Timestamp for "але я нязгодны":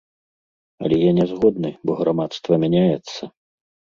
0.87-1.71